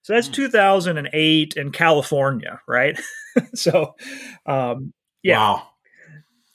So 0.07 0.13
that's 0.13 0.29
hmm. 0.29 0.35
2008 0.35 1.55
in 1.57 1.73
California, 1.73 2.61
right? 2.69 2.97
so, 3.55 3.97
um, 4.47 4.93
yeah. 5.25 5.41
Wow. 5.41 5.67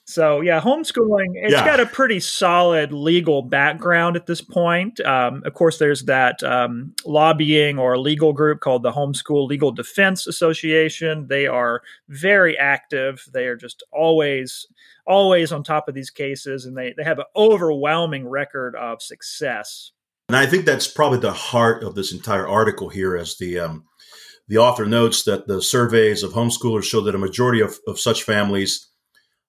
So 0.06 0.40
yeah, 0.40 0.58
homeschooling 0.58 1.32
it's 1.34 1.52
yeah. 1.52 1.64
got 1.64 1.78
a 1.78 1.84
pretty 1.84 2.18
solid 2.18 2.92
legal 2.92 3.42
background 3.42 4.16
at 4.16 4.26
this 4.26 4.40
point. 4.40 5.00
Um, 5.00 5.42
of 5.44 5.52
course, 5.52 5.76
there's 5.76 6.04
that 6.04 6.42
um, 6.42 6.94
lobbying 7.04 7.78
or 7.78 7.98
legal 7.98 8.32
group 8.32 8.60
called 8.60 8.82
the 8.82 8.92
Homeschool 8.92 9.46
Legal 9.46 9.70
Defense 9.70 10.26
Association. 10.26 11.26
They 11.28 11.46
are 11.46 11.82
very 12.08 12.56
active. 12.56 13.22
They 13.34 13.44
are 13.44 13.56
just 13.56 13.82
always 13.92 14.66
always 15.06 15.52
on 15.52 15.62
top 15.62 15.88
of 15.88 15.94
these 15.94 16.10
cases, 16.10 16.64
and 16.64 16.76
they 16.76 16.94
they 16.96 17.04
have 17.04 17.18
an 17.18 17.26
overwhelming 17.36 18.26
record 18.26 18.74
of 18.76 19.02
success 19.02 19.92
and 20.32 20.40
I 20.40 20.46
think 20.46 20.64
that's 20.64 20.86
probably 20.86 21.18
the 21.18 21.34
heart 21.34 21.84
of 21.84 21.94
this 21.94 22.10
entire 22.10 22.48
article 22.48 22.88
here, 22.88 23.14
as 23.14 23.36
the 23.36 23.58
um, 23.58 23.84
the 24.48 24.56
author 24.56 24.86
notes 24.86 25.24
that 25.24 25.46
the 25.46 25.60
surveys 25.60 26.22
of 26.22 26.32
homeschoolers 26.32 26.84
show 26.84 27.02
that 27.02 27.14
a 27.14 27.18
majority 27.18 27.60
of, 27.60 27.78
of 27.86 28.00
such 28.00 28.22
families, 28.22 28.88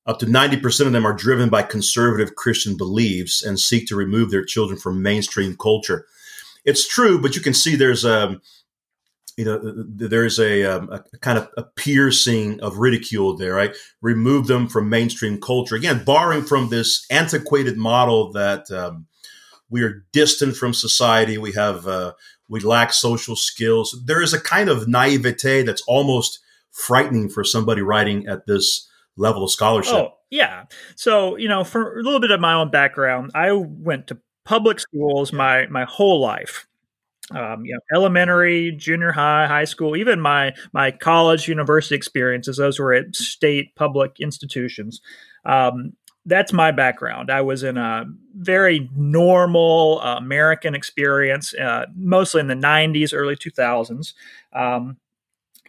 up 0.05 0.19
to 0.19 0.25
90% 0.25 0.85
of 0.85 0.91
them, 0.91 1.05
are 1.07 1.13
driven 1.13 1.47
by 1.47 1.61
conservative 1.61 2.35
Christian 2.35 2.75
beliefs 2.75 3.41
and 3.41 3.57
seek 3.57 3.87
to 3.87 3.95
remove 3.95 4.29
their 4.29 4.43
children 4.43 4.77
from 4.77 5.01
mainstream 5.01 5.55
culture. 5.55 6.05
It's 6.65 6.85
true, 6.85 7.17
but 7.17 7.33
you 7.37 7.41
can 7.41 7.53
see 7.53 7.77
there's 7.77 8.03
a 8.03 8.27
um, 8.27 8.41
you 9.37 9.45
know 9.45 9.61
there's 9.63 10.37
a, 10.37 10.65
um, 10.65 10.89
a, 10.91 10.99
kind 11.19 11.37
of 11.37 11.47
a 11.55 11.63
piercing 11.63 12.59
of 12.59 12.79
ridicule 12.79 13.37
there 13.37 13.53
right 13.55 13.73
remove 14.01 14.47
them 14.47 14.67
from 14.67 14.89
mainstream 14.89 15.41
culture 15.41 15.75
again 15.75 16.03
borrowing 16.03 16.43
from 16.43 16.69
this 16.69 17.03
antiquated 17.09 17.75
model 17.75 18.31
that 18.33 18.69
um, 18.69 19.07
we 19.69 19.83
are 19.83 20.05
distant 20.11 20.55
from 20.55 20.73
society. 20.73 21.37
We 21.37 21.53
have 21.53 21.87
uh, 21.87 22.13
we 22.49 22.59
lack 22.59 22.93
social 22.93 23.35
skills. 23.35 23.99
There 24.05 24.21
is 24.21 24.33
a 24.33 24.39
kind 24.39 24.69
of 24.69 24.87
naivete 24.87 25.63
that's 25.63 25.81
almost 25.87 26.39
frightening 26.71 27.29
for 27.29 27.43
somebody 27.43 27.81
writing 27.81 28.27
at 28.27 28.45
this 28.47 28.89
level 29.15 29.43
of 29.43 29.51
scholarship. 29.51 29.93
Oh, 29.93 30.13
yeah. 30.29 30.65
So 30.95 31.35
you 31.37 31.47
know, 31.47 31.63
for 31.63 31.99
a 31.99 32.03
little 32.03 32.19
bit 32.19 32.31
of 32.31 32.39
my 32.39 32.53
own 32.53 32.71
background, 32.71 33.31
I 33.35 33.51
went 33.51 34.07
to 34.07 34.17
public 34.45 34.79
schools 34.79 35.33
my 35.33 35.67
my 35.67 35.85
whole 35.85 36.19
life. 36.19 36.67
Um, 37.31 37.65
you 37.65 37.73
know, 37.73 37.97
elementary, 37.97 38.71
junior 38.73 39.13
high, 39.13 39.47
high 39.47 39.63
school, 39.63 39.95
even 39.95 40.19
my 40.19 40.53
my 40.73 40.91
college, 40.91 41.47
university 41.47 41.95
experiences. 41.95 42.57
Those 42.57 42.79
were 42.79 42.93
at 42.93 43.15
state 43.15 43.75
public 43.75 44.19
institutions. 44.19 45.01
Um, 45.45 45.93
that's 46.25 46.53
my 46.53 46.71
background. 46.71 47.29
I 47.29 47.41
was 47.41 47.63
in 47.63 47.77
a 47.77 48.05
very 48.35 48.89
normal 48.95 49.99
uh, 50.01 50.17
American 50.17 50.75
experience, 50.75 51.53
uh, 51.53 51.85
mostly 51.95 52.41
in 52.41 52.47
the 52.47 52.55
90s, 52.55 53.13
early 53.13 53.35
2000s. 53.35 54.13
Um, 54.53 54.97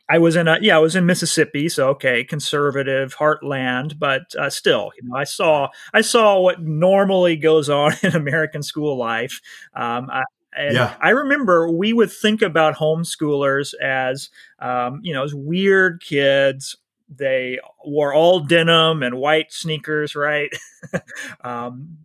I 0.09 0.19
was 0.19 0.37
in 0.37 0.49
a 0.49 0.59
yeah, 0.61 0.77
I 0.77 0.81
was 0.81 0.97
in 0.97 1.07
Mississippi, 1.07 1.69
so 1.71 1.89
okay, 1.91 2.25
conservative 2.25 3.17
heartland, 3.17 3.99
but 3.99 4.35
uh, 4.39 4.51
still, 4.51 4.93
you 5.01 5.09
know, 5.09 5.17
I 5.17 5.25
saw 5.25 5.69
I 5.95 6.03
saw 6.03 6.39
what 6.41 6.61
normally 6.61 7.37
goes 7.37 7.71
on 7.71 7.95
in 8.03 8.15
American 8.15 8.63
school 8.63 8.99
life. 8.99 9.41
Um, 9.75 10.11
I, 10.11 10.25
and 10.57 10.75
yeah. 10.75 10.95
I 11.01 11.11
remember 11.11 11.71
we 11.71 11.93
would 11.93 12.13
think 12.13 12.43
about 12.43 12.77
homeschoolers 12.77 13.75
as, 13.83 14.31
um, 14.61 15.01
you 15.03 15.13
know, 15.13 15.25
as 15.25 15.35
weird 15.35 16.01
kids 16.01 16.77
they 17.09 17.59
wore 17.85 18.15
all 18.15 18.41
denim 18.41 19.03
and 19.03 19.17
white 19.17 19.53
sneakers, 19.53 20.15
right? 20.15 20.51
um, 21.45 21.99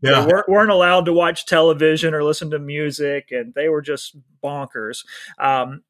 yeah. 0.00 0.20
They 0.20 0.26
weren't, 0.26 0.48
weren't, 0.48 0.70
allowed 0.70 1.06
to 1.06 1.12
watch 1.12 1.46
television 1.46 2.14
or 2.14 2.22
listen 2.22 2.50
to 2.50 2.58
music, 2.58 3.28
and 3.30 3.54
they 3.54 3.68
were 3.68 3.82
just 3.82 4.16
bonkers. 4.42 5.04
Um, 5.38 5.82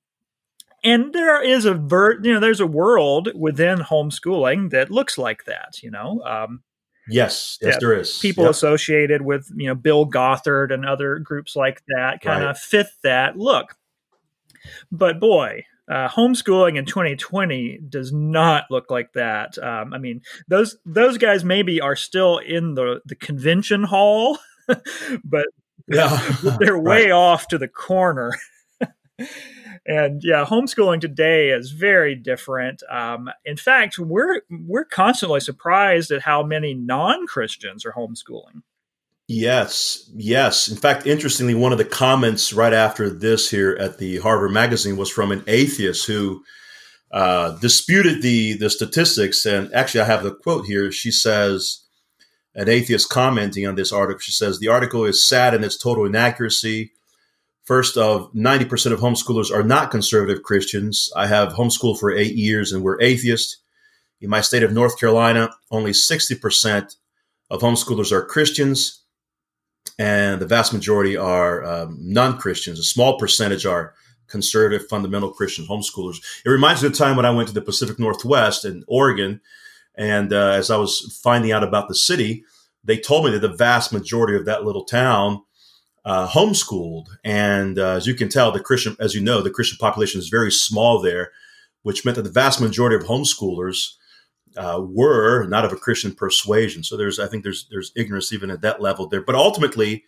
and 0.84 1.12
there 1.12 1.42
is 1.42 1.64
a 1.64 1.74
ver- 1.74 2.20
you 2.22 2.32
know 2.32 2.40
there's 2.40 2.60
a 2.60 2.66
world 2.66 3.30
within 3.34 3.78
homeschooling 3.78 4.70
that 4.70 4.90
looks 4.90 5.18
like 5.18 5.46
that. 5.46 5.82
You 5.82 5.90
know. 5.90 6.22
Um, 6.24 6.62
yes, 7.08 7.58
yes, 7.60 7.78
there 7.80 7.98
is. 7.98 8.18
People 8.18 8.44
yep. 8.44 8.52
associated 8.52 9.22
with 9.22 9.50
you 9.56 9.66
know 9.66 9.74
Bill 9.74 10.04
Gothard 10.04 10.70
and 10.70 10.86
other 10.86 11.18
groups 11.18 11.56
like 11.56 11.82
that 11.88 12.20
kind 12.20 12.42
of 12.42 12.48
right. 12.48 12.56
fit 12.56 12.86
that 13.02 13.36
look. 13.36 13.76
But 14.92 15.18
boy, 15.18 15.64
uh, 15.90 16.08
homeschooling 16.08 16.78
in 16.78 16.86
2020 16.86 17.80
does 17.88 18.12
not 18.12 18.64
look 18.70 18.90
like 18.90 19.12
that. 19.12 19.58
Um, 19.58 19.92
I 19.92 19.98
mean, 19.98 20.22
those 20.48 20.76
those 20.86 21.18
guys 21.18 21.44
maybe 21.44 21.80
are 21.80 21.96
still 21.96 22.38
in 22.38 22.74
the 22.74 23.00
the 23.04 23.14
convention 23.14 23.84
hall, 23.84 24.38
but 25.24 25.46
yeah. 25.88 26.36
they're 26.58 26.78
way 26.80 27.04
right. 27.04 27.10
off 27.10 27.48
to 27.48 27.58
the 27.58 27.68
corner. 27.68 28.32
and 29.86 30.22
yeah, 30.24 30.44
homeschooling 30.44 31.00
today 31.00 31.50
is 31.50 31.70
very 31.70 32.14
different. 32.14 32.82
Um, 32.90 33.30
in 33.44 33.56
fact, 33.56 33.98
we're 33.98 34.40
we're 34.50 34.84
constantly 34.84 35.40
surprised 35.40 36.10
at 36.10 36.22
how 36.22 36.42
many 36.42 36.74
non 36.74 37.26
Christians 37.26 37.84
are 37.84 37.92
homeschooling. 37.92 38.62
Yes, 39.26 40.10
yes. 40.14 40.68
In 40.68 40.76
fact, 40.76 41.06
interestingly, 41.06 41.54
one 41.54 41.72
of 41.72 41.78
the 41.78 41.84
comments 41.84 42.52
right 42.52 42.74
after 42.74 43.08
this 43.08 43.50
here 43.50 43.74
at 43.80 43.96
the 43.96 44.18
Harvard 44.18 44.50
Magazine 44.50 44.98
was 44.98 45.10
from 45.10 45.32
an 45.32 45.42
atheist 45.46 46.06
who 46.06 46.44
uh, 47.10 47.56
disputed 47.58 48.20
the 48.20 48.54
the 48.58 48.68
statistics. 48.68 49.46
And 49.46 49.72
actually, 49.74 50.02
I 50.02 50.06
have 50.06 50.24
the 50.24 50.34
quote 50.34 50.66
here. 50.66 50.92
She 50.92 51.10
says, 51.10 51.84
an 52.54 52.68
atheist 52.68 53.08
commenting 53.08 53.66
on 53.66 53.76
this 53.76 53.92
article, 53.92 54.20
she 54.20 54.32
says, 54.32 54.58
the 54.58 54.68
article 54.68 55.04
is 55.04 55.26
sad 55.26 55.54
in 55.54 55.64
its 55.64 55.76
total 55.76 56.04
inaccuracy. 56.04 56.92
First 57.64 57.96
of 57.96 58.30
90% 58.34 58.92
of 58.92 59.00
homeschoolers 59.00 59.50
are 59.50 59.62
not 59.62 59.90
conservative 59.90 60.42
Christians. 60.42 61.10
I 61.16 61.26
have 61.28 61.54
homeschooled 61.54 61.98
for 61.98 62.12
eight 62.12 62.34
years 62.34 62.72
and 62.72 62.82
we're 62.82 63.00
atheists. 63.00 63.62
In 64.20 64.28
my 64.28 64.42
state 64.42 64.62
of 64.62 64.72
North 64.72 65.00
Carolina, 65.00 65.50
only 65.70 65.92
60% 65.92 66.96
of 67.50 67.60
homeschoolers 67.60 68.12
are 68.12 68.24
Christians 68.24 69.03
and 69.98 70.40
the 70.40 70.46
vast 70.46 70.72
majority 70.72 71.16
are 71.16 71.64
um, 71.64 71.98
non 72.00 72.38
Christians. 72.38 72.78
A 72.78 72.84
small 72.84 73.18
percentage 73.18 73.66
are 73.66 73.94
conservative, 74.26 74.88
fundamental 74.88 75.30
Christian 75.30 75.66
homeschoolers. 75.66 76.16
It 76.44 76.50
reminds 76.50 76.82
me 76.82 76.86
of 76.88 76.92
the 76.92 76.98
time 76.98 77.16
when 77.16 77.26
I 77.26 77.30
went 77.30 77.48
to 77.48 77.54
the 77.54 77.60
Pacific 77.62 77.98
Northwest 77.98 78.64
in 78.64 78.84
Oregon, 78.88 79.40
and 79.94 80.32
uh, 80.32 80.50
as 80.50 80.70
I 80.70 80.76
was 80.76 81.20
finding 81.22 81.52
out 81.52 81.62
about 81.62 81.88
the 81.88 81.94
city, 81.94 82.44
they 82.82 82.98
told 82.98 83.24
me 83.24 83.30
that 83.32 83.40
the 83.40 83.48
vast 83.56 83.92
majority 83.92 84.36
of 84.36 84.44
that 84.46 84.64
little 84.64 84.84
town 84.84 85.42
uh, 86.04 86.28
homeschooled. 86.28 87.06
And 87.24 87.78
uh, 87.78 87.96
as 87.96 88.06
you 88.06 88.14
can 88.14 88.28
tell, 88.28 88.52
the 88.52 88.60
Christian, 88.60 88.96
as 89.00 89.14
you 89.14 89.22
know, 89.22 89.40
the 89.40 89.50
Christian 89.50 89.78
population 89.78 90.18
is 90.18 90.28
very 90.28 90.50
small 90.50 91.00
there. 91.00 91.32
which 91.82 92.04
meant 92.04 92.16
that 92.16 92.22
the 92.22 92.30
vast 92.30 92.60
majority 92.60 92.96
of 92.96 93.04
homeschoolers 93.04 93.94
uh, 94.56 94.80
were 94.82 95.46
not 95.46 95.64
of 95.64 95.72
a 95.72 95.76
Christian 95.76 96.14
persuasion. 96.14 96.82
So 96.82 96.96
there's, 96.96 97.18
I 97.18 97.26
think 97.26 97.42
there's 97.42 97.66
there's 97.70 97.92
ignorance 97.96 98.32
even 98.32 98.50
at 98.50 98.62
that 98.62 98.80
level 98.80 99.06
there. 99.06 99.22
But 99.22 99.34
ultimately, 99.34 100.04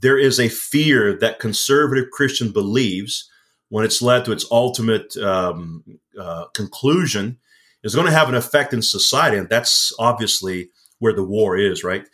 there 0.00 0.18
is 0.18 0.38
a 0.38 0.48
fear 0.48 1.16
that 1.18 1.38
conservative 1.38 2.10
Christian 2.10 2.52
believes 2.52 3.30
when 3.68 3.84
it's 3.84 4.02
led 4.02 4.24
to 4.24 4.32
its 4.32 4.46
ultimate 4.50 5.16
um, 5.16 5.82
uh, 6.18 6.46
conclusion 6.54 7.38
is 7.82 7.94
going 7.94 8.06
to 8.06 8.12
have 8.12 8.28
an 8.28 8.34
effect 8.34 8.72
in 8.72 8.82
society, 8.82 9.36
and 9.36 9.48
that's 9.48 9.92
obviously 9.98 10.70
where 10.98 11.12
the 11.12 11.24
war 11.24 11.56
is, 11.56 11.84
right? 11.84 12.06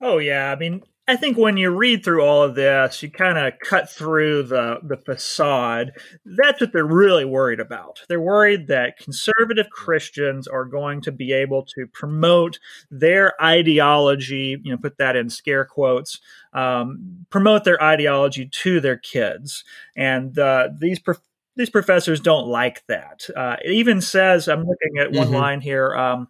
Oh 0.00 0.18
yeah, 0.18 0.52
I 0.52 0.56
mean, 0.56 0.82
I 1.10 1.16
think 1.16 1.36
when 1.36 1.56
you 1.56 1.70
read 1.70 2.04
through 2.04 2.22
all 2.22 2.44
of 2.44 2.54
this, 2.54 3.02
you 3.02 3.10
kind 3.10 3.36
of 3.36 3.58
cut 3.58 3.90
through 3.90 4.44
the, 4.44 4.78
the 4.84 4.96
facade. 4.96 5.90
That's 6.24 6.60
what 6.60 6.72
they're 6.72 6.86
really 6.86 7.24
worried 7.24 7.58
about. 7.58 8.02
They're 8.08 8.20
worried 8.20 8.68
that 8.68 8.96
conservative 8.96 9.70
Christians 9.70 10.46
are 10.46 10.64
going 10.64 11.00
to 11.00 11.10
be 11.10 11.32
able 11.32 11.64
to 11.74 11.88
promote 11.92 12.60
their 12.92 13.34
ideology, 13.42 14.56
you 14.62 14.70
know, 14.70 14.78
put 14.78 14.98
that 14.98 15.16
in 15.16 15.30
scare 15.30 15.64
quotes, 15.64 16.20
um, 16.52 17.26
promote 17.28 17.64
their 17.64 17.82
ideology 17.82 18.46
to 18.46 18.78
their 18.78 18.96
kids. 18.96 19.64
And 19.96 20.38
uh, 20.38 20.68
these 20.78 21.00
prof- 21.00 21.18
these 21.56 21.70
professors 21.70 22.20
don't 22.20 22.46
like 22.46 22.86
that. 22.86 23.26
Uh, 23.36 23.56
it 23.64 23.72
even 23.72 24.00
says, 24.00 24.46
I'm 24.46 24.64
looking 24.64 24.98
at 25.00 25.10
one 25.10 25.26
mm-hmm. 25.26 25.34
line 25.34 25.60
here. 25.60 25.92
Um, 25.96 26.28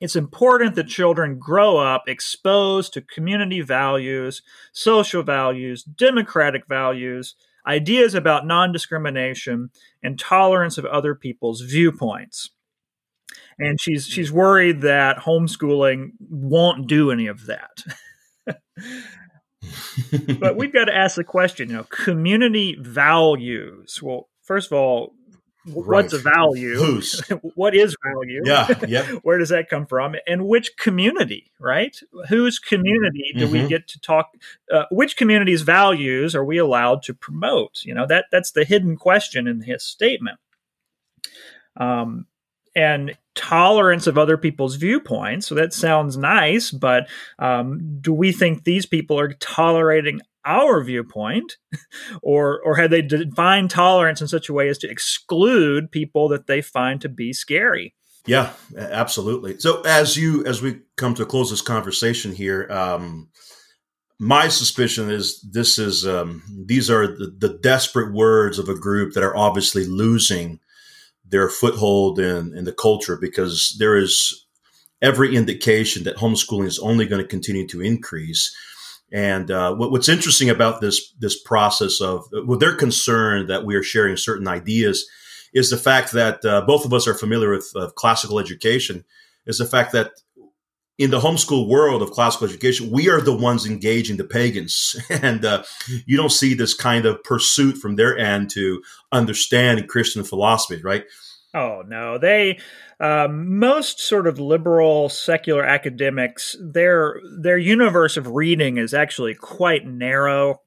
it's 0.00 0.16
important 0.16 0.74
that 0.76 0.88
children 0.88 1.38
grow 1.38 1.76
up 1.76 2.04
exposed 2.06 2.94
to 2.94 3.02
community 3.02 3.60
values, 3.60 4.42
social 4.72 5.22
values, 5.22 5.82
democratic 5.82 6.66
values, 6.66 7.34
ideas 7.66 8.14
about 8.14 8.46
non 8.46 8.72
discrimination, 8.72 9.70
and 10.02 10.18
tolerance 10.18 10.78
of 10.78 10.86
other 10.86 11.14
people's 11.14 11.60
viewpoints. 11.60 12.50
And 13.58 13.78
she's 13.78 14.06
she's 14.06 14.32
worried 14.32 14.80
that 14.80 15.18
homeschooling 15.18 16.12
won't 16.18 16.86
do 16.86 17.10
any 17.10 17.26
of 17.26 17.46
that. 17.46 17.82
but 20.40 20.56
we've 20.56 20.72
got 20.72 20.86
to 20.86 20.96
ask 20.96 21.16
the 21.16 21.24
question, 21.24 21.68
you 21.68 21.76
know, 21.76 21.84
community 21.84 22.78
values. 22.80 24.00
Well, 24.02 24.30
first 24.42 24.72
of 24.72 24.78
all. 24.78 25.14
What's 25.66 26.12
a 26.12 26.18
value? 26.18 26.76
Who's? 26.76 27.20
what 27.54 27.74
is 27.74 27.94
value? 28.02 28.42
Yeah, 28.44 28.68
yeah. 28.88 29.06
Where 29.22 29.38
does 29.38 29.50
that 29.50 29.68
come 29.68 29.86
from? 29.86 30.14
And 30.26 30.46
which 30.46 30.76
community, 30.76 31.52
right? 31.58 31.96
Whose 32.28 32.58
community 32.58 33.32
do 33.36 33.44
mm-hmm. 33.44 33.52
we 33.52 33.68
get 33.68 33.86
to 33.88 34.00
talk? 34.00 34.30
Uh, 34.72 34.84
which 34.90 35.16
community's 35.16 35.62
values 35.62 36.34
are 36.34 36.44
we 36.44 36.58
allowed 36.58 37.02
to 37.04 37.14
promote? 37.14 37.84
You 37.84 37.94
know 37.94 38.06
that 38.06 38.26
that's 38.32 38.52
the 38.52 38.64
hidden 38.64 38.96
question 38.96 39.46
in 39.46 39.60
his 39.60 39.82
statement. 39.82 40.38
Um, 41.76 42.26
and 42.74 43.16
tolerance 43.34 44.06
of 44.06 44.18
other 44.18 44.36
people's 44.36 44.76
viewpoints. 44.76 45.46
So 45.46 45.54
that 45.56 45.72
sounds 45.72 46.16
nice, 46.16 46.70
but 46.70 47.08
um, 47.38 47.98
do 48.00 48.12
we 48.12 48.32
think 48.32 48.64
these 48.64 48.86
people 48.86 49.18
are 49.18 49.32
tolerating 49.34 50.20
our 50.44 50.82
viewpoint, 50.82 51.56
or 52.22 52.60
or 52.64 52.76
have 52.76 52.90
they 52.90 53.02
defined 53.02 53.70
tolerance 53.70 54.20
in 54.20 54.28
such 54.28 54.48
a 54.48 54.52
way 54.52 54.68
as 54.68 54.78
to 54.78 54.90
exclude 54.90 55.90
people 55.90 56.28
that 56.28 56.46
they 56.46 56.60
find 56.60 57.00
to 57.00 57.08
be 57.08 57.32
scary? 57.32 57.94
Yeah, 58.26 58.52
absolutely. 58.76 59.58
So 59.58 59.80
as 59.82 60.16
you 60.16 60.44
as 60.44 60.60
we 60.62 60.80
come 60.96 61.14
to 61.14 61.26
close 61.26 61.50
this 61.50 61.62
conversation 61.62 62.32
here, 62.32 62.70
um, 62.70 63.28
my 64.18 64.48
suspicion 64.48 65.10
is 65.10 65.40
this 65.50 65.78
is 65.78 66.06
um, 66.06 66.42
these 66.66 66.90
are 66.90 67.06
the, 67.06 67.34
the 67.38 67.58
desperate 67.62 68.12
words 68.12 68.58
of 68.58 68.68
a 68.68 68.78
group 68.78 69.14
that 69.14 69.24
are 69.24 69.36
obviously 69.36 69.86
losing 69.86 70.60
their 71.26 71.48
foothold 71.48 72.18
in, 72.18 72.54
in 72.56 72.64
the 72.64 72.72
culture 72.72 73.16
because 73.16 73.74
there 73.78 73.96
is 73.96 74.46
every 75.00 75.34
indication 75.34 76.04
that 76.04 76.16
homeschooling 76.16 76.66
is 76.66 76.78
only 76.80 77.06
going 77.06 77.22
to 77.22 77.28
continue 77.28 77.66
to 77.68 77.80
increase. 77.80 78.54
And 79.12 79.50
uh, 79.50 79.74
what, 79.74 79.90
what's 79.90 80.08
interesting 80.08 80.50
about 80.50 80.80
this 80.80 81.12
this 81.18 81.40
process 81.40 82.00
of 82.00 82.26
well, 82.46 82.58
they're 82.58 82.76
concerned 82.76 83.48
that 83.48 83.64
we 83.64 83.74
are 83.74 83.82
sharing 83.82 84.16
certain 84.16 84.46
ideas 84.46 85.08
is 85.52 85.70
the 85.70 85.76
fact 85.76 86.12
that 86.12 86.44
uh, 86.44 86.60
both 86.62 86.84
of 86.84 86.92
us 86.92 87.08
are 87.08 87.14
familiar 87.14 87.50
with 87.50 87.70
uh, 87.74 87.90
classical 87.96 88.38
education. 88.38 89.04
Is 89.46 89.58
the 89.58 89.66
fact 89.66 89.92
that 89.92 90.12
in 90.98 91.10
the 91.10 91.18
homeschool 91.18 91.66
world 91.66 92.02
of 92.02 92.10
classical 92.10 92.46
education, 92.46 92.90
we 92.90 93.08
are 93.08 93.22
the 93.22 93.34
ones 93.34 93.66
engaging 93.66 94.18
the 94.18 94.24
pagans, 94.24 94.94
and 95.10 95.44
uh, 95.44 95.62
you 96.06 96.16
don't 96.16 96.30
see 96.30 96.54
this 96.54 96.74
kind 96.74 97.06
of 97.06 97.24
pursuit 97.24 97.78
from 97.78 97.96
their 97.96 98.16
end 98.16 98.50
to 98.50 98.82
understand 99.10 99.88
Christian 99.88 100.22
philosophy, 100.22 100.80
right? 100.82 101.04
Oh 101.52 101.82
no, 101.86 102.16
they 102.16 102.60
um, 103.00 103.58
most 103.58 103.98
sort 103.98 104.28
of 104.28 104.38
liberal 104.38 105.08
secular 105.08 105.64
academics 105.64 106.54
their 106.60 107.20
their 107.40 107.58
universe 107.58 108.16
of 108.16 108.28
reading 108.28 108.76
is 108.76 108.94
actually 108.94 109.34
quite 109.34 109.84
narrow 109.84 110.60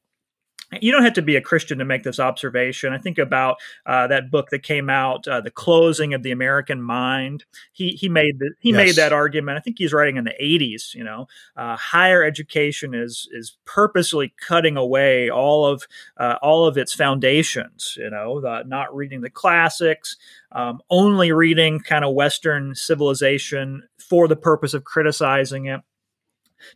you 0.82 0.92
don't 0.92 1.04
have 1.04 1.14
to 1.14 1.22
be 1.22 1.36
a 1.36 1.42
Christian 1.42 1.80
to 1.80 1.86
make 1.86 2.04
this 2.04 2.20
observation. 2.20 2.94
I 2.94 2.98
think 2.98 3.18
about 3.18 3.58
uh, 3.86 4.08
that 4.08 4.32
book 4.32 4.50
that 4.50 4.64
came 4.64 4.90
out, 4.90 5.28
uh, 5.28 5.42
"The 5.42 5.52
Closing 5.52 6.14
of 6.14 6.24
the 6.24 6.32
American 6.32 6.82
Mind." 6.82 7.46
He 7.72 7.92
he 7.92 8.10
made 8.10 8.40
the, 8.40 8.52
he 8.60 8.70
yes. 8.72 8.78
made 8.78 8.96
that 8.96 9.14
argument. 9.14 9.58
I 9.58 9.62
think 9.62 9.78
he's 9.78 9.94
writing 9.94 10.18
in 10.18 10.24
the 10.24 10.36
'80s. 10.42 10.94
You 10.94 11.04
know, 11.04 11.28
uh, 11.56 11.76
higher 11.76 12.24
education 12.24 12.94
is 12.94 13.28
is 13.32 13.58
purposely 13.66 14.34
cutting 14.38 14.78
away 14.78 15.30
all 15.30 15.66
of 15.66 15.84
uh, 16.18 16.36
all 16.42 16.68
of 16.68 16.78
its 16.78 16.94
foundations. 16.94 17.96
You 17.98 18.10
know, 18.10 18.42
the, 18.42 18.64
not 18.66 18.96
reading 18.96 19.22
the 19.22 19.30
classics, 19.30 20.18
um, 20.52 20.82
only 20.90 21.32
reading 21.32 21.80
kind 21.80 22.06
of 22.06 22.14
Western 22.14 22.76
civilization 22.76 23.84
for 23.98 24.28
the 24.28 24.36
purpose 24.36 24.74
of 24.74 24.84
criticizing 24.84 25.66
it 25.66 25.82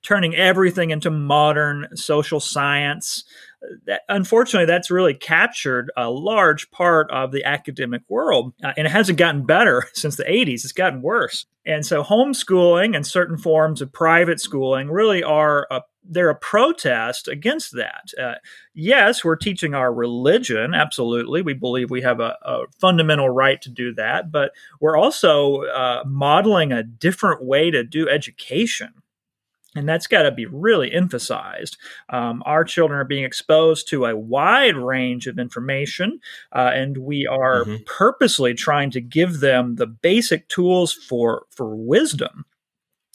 turning 0.01 0.35
everything 0.35 0.91
into 0.91 1.09
modern 1.09 1.87
social 1.95 2.39
science 2.39 3.23
that, 3.85 4.01
unfortunately, 4.09 4.65
that's 4.65 4.91
really 4.91 5.13
captured 5.13 5.91
a 5.97 6.09
large 6.09 6.69
part 6.71 7.09
of 7.11 7.31
the 7.31 7.43
academic 7.43 8.01
world. 8.09 8.53
Uh, 8.63 8.73
and 8.77 8.87
it 8.87 8.91
hasn't 8.91 9.17
gotten 9.17 9.45
better 9.45 9.87
since 9.93 10.15
the 10.15 10.23
80s, 10.23 10.63
it's 10.63 10.71
gotten 10.71 11.01
worse. 11.01 11.45
And 11.65 11.85
so, 11.85 12.03
homeschooling 12.03 12.95
and 12.95 13.05
certain 13.05 13.37
forms 13.37 13.81
of 13.81 13.91
private 13.91 14.39
schooling 14.39 14.89
really 14.89 15.23
are 15.23 15.67
a 15.69 15.81
they're 16.09 16.29
a 16.29 16.35
protest 16.35 17.27
against 17.27 17.73
that. 17.73 18.11
Uh, 18.17 18.35
yes, 18.73 19.23
we're 19.23 19.35
teaching 19.35 19.73
our 19.73 19.93
religion. 19.93 20.73
Absolutely. 20.73 21.41
We 21.41 21.53
believe 21.53 21.89
we 21.89 22.01
have 22.01 22.19
a, 22.19 22.37
a 22.43 22.63
fundamental 22.79 23.29
right 23.29 23.61
to 23.61 23.69
do 23.69 23.93
that, 23.95 24.31
but 24.31 24.51
we're 24.79 24.97
also 24.97 25.63
uh, 25.63 26.03
modeling 26.05 26.71
a 26.71 26.83
different 26.83 27.43
way 27.43 27.71
to 27.71 27.83
do 27.83 28.07
education. 28.07 28.93
And 29.77 29.87
that's 29.87 30.07
got 30.07 30.23
to 30.23 30.31
be 30.31 30.47
really 30.47 30.91
emphasized. 30.91 31.77
Um, 32.09 32.41
our 32.45 32.63
children 32.63 32.99
are 32.99 33.05
being 33.05 33.23
exposed 33.23 33.87
to 33.89 34.05
a 34.05 34.17
wide 34.17 34.75
range 34.75 35.27
of 35.27 35.37
information, 35.37 36.19
uh, 36.51 36.71
and 36.73 36.97
we 36.97 37.27
are 37.27 37.63
mm-hmm. 37.63 37.83
purposely 37.85 38.53
trying 38.53 38.91
to 38.91 39.01
give 39.01 39.39
them 39.39 39.75
the 39.75 39.87
basic 39.87 40.47
tools 40.49 40.93
for 40.93 41.43
for 41.51 41.75
wisdom 41.75 42.45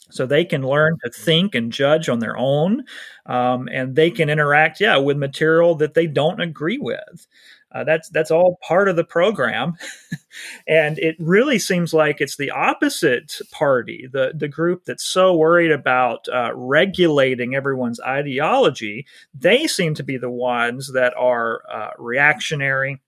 so 0.09 0.25
they 0.25 0.45
can 0.45 0.61
learn 0.61 0.95
to 1.03 1.09
think 1.09 1.55
and 1.55 1.71
judge 1.71 2.07
on 2.07 2.19
their 2.19 2.37
own 2.37 2.83
um, 3.25 3.67
and 3.71 3.95
they 3.95 4.11
can 4.11 4.29
interact 4.29 4.79
yeah 4.79 4.95
with 4.97 5.17
material 5.17 5.75
that 5.75 5.95
they 5.95 6.05
don't 6.05 6.39
agree 6.39 6.77
with 6.77 7.27
uh, 7.73 7.83
that's 7.83 8.09
that's 8.09 8.31
all 8.31 8.59
part 8.61 8.87
of 8.87 8.95
the 8.95 9.03
program, 9.03 9.73
and 10.67 10.99
it 10.99 11.15
really 11.19 11.57
seems 11.57 11.93
like 11.93 12.21
it's 12.21 12.37
the 12.37 12.51
opposite 12.51 13.39
party, 13.51 14.07
the 14.11 14.33
the 14.35 14.47
group 14.47 14.85
that's 14.85 15.03
so 15.03 15.35
worried 15.35 15.71
about 15.71 16.27
uh, 16.31 16.51
regulating 16.53 17.55
everyone's 17.55 17.99
ideology. 18.01 19.05
They 19.33 19.67
seem 19.67 19.95
to 19.95 20.03
be 20.03 20.17
the 20.17 20.29
ones 20.29 20.91
that 20.93 21.13
are 21.17 21.61
uh, 21.71 21.89
reactionary, 21.97 23.01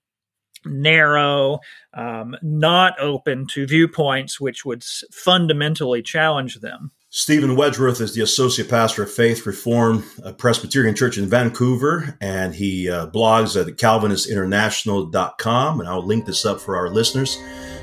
narrow, 0.64 1.60
um, 1.94 2.36
not 2.42 2.98
open 3.00 3.46
to 3.48 3.66
viewpoints 3.66 4.40
which 4.40 4.64
would 4.64 4.82
fundamentally 5.12 6.02
challenge 6.02 6.56
them. 6.56 6.90
Steven 7.10 7.50
Wedgeworth 7.50 8.00
is 8.00 8.14
the 8.14 8.22
associate 8.22 8.68
pastor 8.68 9.04
of 9.04 9.12
Faith 9.12 9.46
Reform 9.46 10.04
Presbyterian 10.38 10.94
Church 10.94 11.18
in 11.18 11.28
Vancouver, 11.28 12.16
and 12.20 12.54
he 12.54 12.90
uh, 12.90 13.06
blogs 13.06 13.60
at 13.60 13.66
calvinistinternational.com. 13.76 15.80
And 15.80 15.88
I'll 15.88 16.04
link 16.04 16.26
this 16.26 16.44
up 16.44 16.60
for 16.60 16.76
our 16.76 16.90
listeners. 16.90 17.38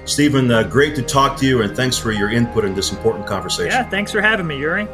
Steven, 0.05 0.51
uh, 0.51 0.63
great 0.63 0.95
to 0.95 1.01
talk 1.01 1.37
to 1.37 1.45
you, 1.45 1.61
and 1.61 1.75
thanks 1.75 1.97
for 1.97 2.11
your 2.11 2.29
input 2.29 2.65
in 2.65 2.75
this 2.75 2.91
important 2.91 3.25
conversation. 3.25 3.71
Yeah, 3.71 3.89
thanks 3.89 4.11
for 4.11 4.21
having 4.21 4.45
me, 4.45 4.59
Uri. 4.59 4.87